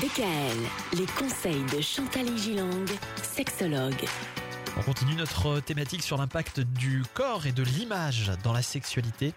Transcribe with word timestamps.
DKL, 0.00 0.98
les 0.98 1.06
conseils 1.06 1.64
de 1.74 1.80
Chantal 1.80 2.26
Gilang, 2.36 2.84
sexologue. 3.22 4.04
On 4.76 4.82
continue 4.82 5.14
notre 5.14 5.60
thématique 5.60 6.02
sur 6.02 6.18
l'impact 6.18 6.60
du 6.60 7.02
corps 7.14 7.46
et 7.46 7.52
de 7.52 7.62
l'image 7.62 8.30
dans 8.44 8.52
la 8.52 8.60
sexualité. 8.60 9.32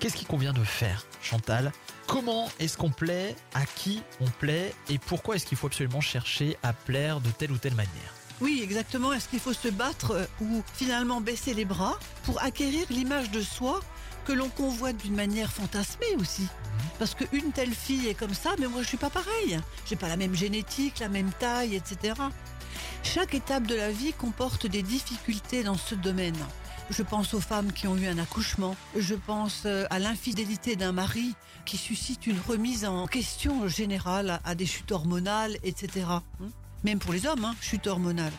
Qu'est-ce 0.00 0.16
qu'il 0.16 0.26
convient 0.26 0.52
de 0.52 0.64
faire, 0.64 1.06
Chantal? 1.20 1.70
Comment 2.08 2.50
est-ce 2.58 2.76
qu'on 2.76 2.90
plaît? 2.90 3.36
À 3.54 3.64
qui 3.64 4.02
on 4.20 4.28
plaît? 4.28 4.74
Et 4.90 4.98
pourquoi 4.98 5.36
est-ce 5.36 5.46
qu'il 5.46 5.56
faut 5.56 5.68
absolument 5.68 6.00
chercher 6.00 6.56
à 6.64 6.72
plaire 6.72 7.20
de 7.20 7.30
telle 7.30 7.52
ou 7.52 7.58
telle 7.58 7.76
manière? 7.76 8.14
Oui, 8.40 8.60
exactement. 8.64 9.12
Est-ce 9.12 9.28
qu'il 9.28 9.38
faut 9.38 9.52
se 9.52 9.68
battre 9.68 10.10
euh, 10.12 10.26
ou 10.40 10.64
finalement 10.74 11.20
baisser 11.20 11.54
les 11.54 11.64
bras 11.64 11.96
pour 12.24 12.42
acquérir 12.42 12.86
l'image 12.90 13.30
de 13.30 13.40
soi 13.40 13.80
que 14.24 14.32
l'on 14.32 14.48
convoite 14.48 14.96
d'une 14.96 15.14
manière 15.14 15.52
fantasmée 15.52 16.14
aussi 16.18 16.46
Parce 16.98 17.14
qu'une 17.14 17.52
telle 17.52 17.74
fille 17.74 18.08
est 18.08 18.14
comme 18.14 18.34
ça, 18.34 18.50
mais 18.58 18.68
moi 18.68 18.82
je 18.82 18.88
suis 18.88 18.96
pas 18.96 19.10
pareil. 19.10 19.58
J'ai 19.86 19.96
pas 19.96 20.08
la 20.08 20.16
même 20.16 20.34
génétique, 20.34 21.00
la 21.00 21.08
même 21.08 21.30
taille, 21.38 21.74
etc. 21.74 22.14
Chaque 23.02 23.34
étape 23.34 23.66
de 23.66 23.74
la 23.74 23.90
vie 23.90 24.12
comporte 24.12 24.66
des 24.66 24.82
difficultés 24.82 25.62
dans 25.62 25.76
ce 25.76 25.94
domaine. 25.94 26.36
Je 26.90 27.02
pense 27.02 27.34
aux 27.34 27.40
femmes 27.40 27.72
qui 27.72 27.86
ont 27.86 27.96
eu 27.96 28.06
un 28.06 28.18
accouchement. 28.18 28.76
Je 28.96 29.14
pense 29.14 29.62
euh, 29.66 29.86
à 29.90 29.98
l'infidélité 29.98 30.76
d'un 30.76 30.92
mari 30.92 31.34
qui 31.64 31.76
suscite 31.76 32.26
une 32.26 32.38
remise 32.38 32.84
en 32.84 33.06
question 33.06 33.66
générale 33.68 34.40
à 34.44 34.54
des 34.54 34.66
chutes 34.66 34.92
hormonales, 34.92 35.56
etc. 35.62 36.06
Hein? 36.08 36.22
Même 36.84 36.98
pour 36.98 37.12
les 37.12 37.26
hommes, 37.26 37.44
hein, 37.44 37.54
chute 37.60 37.86
hormonale. 37.86 38.32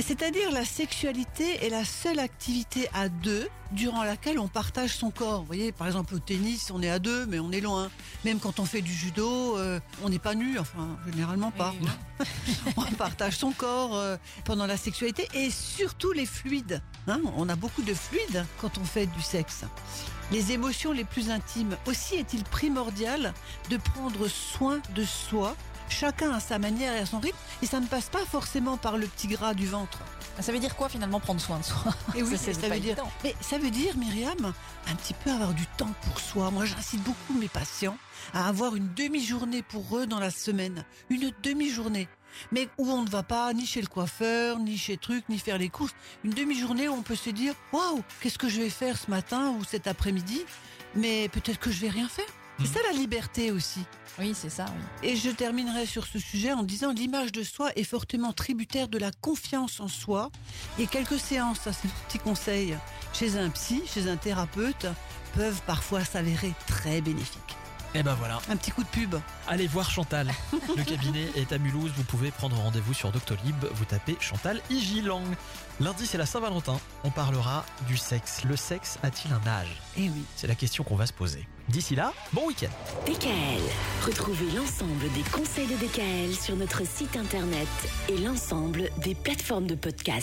C'est-à-dire 0.00 0.50
la 0.50 0.64
sexualité 0.64 1.64
est 1.64 1.70
la 1.70 1.84
seule 1.84 2.18
activité 2.18 2.88
à 2.94 3.08
deux 3.08 3.48
durant 3.70 4.02
laquelle 4.02 4.38
on 4.38 4.48
partage 4.48 4.90
son 4.90 5.10
corps. 5.10 5.40
Vous 5.40 5.46
voyez, 5.46 5.72
par 5.72 5.86
exemple 5.86 6.14
au 6.14 6.18
tennis, 6.18 6.70
on 6.72 6.82
est 6.82 6.90
à 6.90 6.98
deux, 6.98 7.26
mais 7.26 7.38
on 7.38 7.52
est 7.52 7.60
loin. 7.60 7.90
Même 8.24 8.40
quand 8.40 8.58
on 8.58 8.64
fait 8.64 8.82
du 8.82 8.92
judo, 8.92 9.56
euh, 9.56 9.78
on 10.02 10.08
n'est 10.08 10.18
pas 10.18 10.34
nu, 10.34 10.58
enfin 10.58 10.98
généralement 11.10 11.52
pas. 11.52 11.74
on 12.76 12.82
partage 12.92 13.36
son 13.36 13.52
corps 13.52 13.94
euh, 13.94 14.16
pendant 14.44 14.66
la 14.66 14.76
sexualité 14.76 15.28
et 15.32 15.50
surtout 15.50 16.12
les 16.12 16.26
fluides. 16.26 16.82
Hein, 17.06 17.20
on 17.36 17.48
a 17.48 17.56
beaucoup 17.56 17.82
de 17.82 17.94
fluides 17.94 18.44
quand 18.60 18.78
on 18.78 18.84
fait 18.84 19.06
du 19.06 19.22
sexe. 19.22 19.64
Les 20.32 20.52
émotions 20.52 20.92
les 20.92 21.04
plus 21.04 21.30
intimes. 21.30 21.76
Aussi 21.86 22.16
est-il 22.16 22.42
primordial 22.44 23.32
de 23.70 23.76
prendre 23.76 24.26
soin 24.28 24.80
de 24.94 25.04
soi 25.04 25.54
chacun 25.88 26.32
à 26.32 26.40
sa 26.40 26.58
manière 26.58 26.94
et 26.94 26.98
à 26.98 27.06
son 27.06 27.20
rythme, 27.20 27.36
et 27.62 27.66
ça 27.66 27.80
ne 27.80 27.86
passe 27.86 28.08
pas 28.08 28.24
forcément 28.24 28.76
par 28.76 28.96
le 28.96 29.06
petit 29.06 29.28
gras 29.28 29.54
du 29.54 29.66
ventre. 29.66 29.98
Ça 30.40 30.50
veut 30.50 30.58
dire 30.58 30.74
quoi 30.74 30.88
finalement 30.88 31.20
prendre 31.20 31.40
soin 31.40 31.58
de 31.58 31.64
soi? 31.64 31.94
Et 32.16 32.22
oui, 32.22 32.36
c'est 32.36 32.54
ça, 32.54 32.62
pas 32.62 32.74
veut 32.74 32.80
dire. 32.80 32.92
évident. 32.92 33.10
Mais 33.22 33.34
ça 33.40 33.58
veut 33.58 33.70
dire, 33.70 33.96
Myriam, 33.96 34.52
un 34.88 34.94
petit 34.96 35.14
peu 35.14 35.30
avoir 35.30 35.54
du 35.54 35.66
temps 35.76 35.92
pour 36.02 36.18
soi. 36.18 36.50
Moi, 36.50 36.64
j'incite 36.64 37.02
beaucoup 37.02 37.34
mes 37.34 37.48
patients 37.48 37.96
à 38.32 38.48
avoir 38.48 38.74
une 38.74 38.92
demi-journée 38.94 39.62
pour 39.62 39.96
eux 39.96 40.06
dans 40.06 40.18
la 40.18 40.30
semaine. 40.30 40.84
Une 41.08 41.30
demi-journée. 41.42 42.08
Mais 42.50 42.68
où 42.78 42.90
on 42.90 43.02
ne 43.02 43.08
va 43.08 43.22
pas 43.22 43.52
ni 43.52 43.64
chez 43.64 43.80
le 43.80 43.86
coiffeur, 43.86 44.58
ni 44.58 44.76
chez 44.76 44.96
truc, 44.96 45.24
ni 45.28 45.38
faire 45.38 45.56
les 45.56 45.68
courses. 45.68 45.94
Une 46.24 46.32
demi-journée 46.32 46.88
où 46.88 46.94
on 46.94 47.02
peut 47.02 47.14
se 47.14 47.30
dire, 47.30 47.54
waouh, 47.72 48.02
qu'est-ce 48.20 48.38
que 48.38 48.48
je 48.48 48.60
vais 48.60 48.70
faire 48.70 48.98
ce 48.98 49.08
matin 49.08 49.54
ou 49.58 49.62
cet 49.62 49.86
après-midi? 49.86 50.42
Mais 50.96 51.28
peut-être 51.28 51.60
que 51.60 51.70
je 51.70 51.80
vais 51.80 51.90
rien 51.90 52.08
faire. 52.08 52.26
C'est 52.60 52.66
ça 52.66 52.80
la 52.90 52.96
liberté 52.96 53.50
aussi. 53.50 53.80
Oui, 54.18 54.32
c'est 54.34 54.50
ça. 54.50 54.66
Oui. 55.02 55.10
Et 55.10 55.16
je 55.16 55.30
terminerai 55.30 55.86
sur 55.86 56.06
ce 56.06 56.18
sujet 56.18 56.52
en 56.52 56.62
disant 56.62 56.92
l'image 56.92 57.32
de 57.32 57.42
soi 57.42 57.70
est 57.74 57.84
fortement 57.84 58.32
tributaire 58.32 58.88
de 58.88 58.98
la 58.98 59.10
confiance 59.20 59.80
en 59.80 59.88
soi. 59.88 60.30
Et 60.78 60.86
quelques 60.86 61.18
séances, 61.18 61.60
ça 61.60 61.72
c'est 61.72 61.88
mon 61.88 61.94
petit 62.08 62.18
conseil, 62.18 62.76
chez 63.12 63.36
un 63.36 63.50
psy, 63.50 63.82
chez 63.86 64.08
un 64.08 64.16
thérapeute, 64.16 64.86
peuvent 65.34 65.62
parfois 65.66 66.04
s'avérer 66.04 66.52
très 66.66 67.00
bénéfiques. 67.00 67.56
Et 67.96 68.02
ben 68.02 68.14
voilà, 68.14 68.40
Un 68.50 68.56
petit 68.56 68.72
coup 68.72 68.82
de 68.82 68.88
pub. 68.88 69.14
allez 69.46 69.68
voir 69.68 69.88
Chantal. 69.88 70.28
Le 70.76 70.82
cabinet 70.82 71.28
est 71.36 71.52
à 71.52 71.58
Mulhouse, 71.58 71.92
vous 71.96 72.02
pouvez 72.02 72.32
prendre 72.32 72.56
rendez-vous 72.56 72.92
sur 72.92 73.12
Doctolib, 73.12 73.54
vous 73.72 73.84
tapez 73.84 74.16
Chantal 74.18 74.60
Igilang. 74.68 75.22
Lundi 75.80 76.04
c'est 76.06 76.18
la 76.18 76.26
Saint-Valentin, 76.26 76.78
on 77.04 77.10
parlera 77.10 77.64
du 77.86 77.96
sexe. 77.96 78.42
Le 78.44 78.56
sexe 78.56 78.98
a-t-il 79.04 79.32
un 79.32 79.46
âge? 79.48 79.80
Eh 79.96 80.08
oui. 80.08 80.24
C'est 80.34 80.48
la 80.48 80.56
question 80.56 80.82
qu'on 80.82 80.96
va 80.96 81.06
se 81.06 81.12
poser. 81.12 81.46
D'ici 81.68 81.94
là, 81.94 82.12
bon 82.32 82.46
week-end 82.48 82.68
DKL, 83.06 83.62
retrouvez 84.04 84.50
l'ensemble 84.56 85.10
des 85.14 85.22
conseils 85.30 85.66
de 85.66 85.76
DKL 85.76 86.34
sur 86.34 86.56
notre 86.56 86.86
site 86.86 87.16
internet 87.16 87.68
et 88.08 88.18
l'ensemble 88.18 88.90
des 88.98 89.14
plateformes 89.14 89.66
de 89.66 89.74
podcast. 89.74 90.22